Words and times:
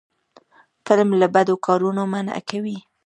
فلم 0.85 1.09
له 1.21 1.27
بدو 1.35 1.55
کارونو 1.65 2.01
منع 2.13 2.37
کوي 2.49 2.77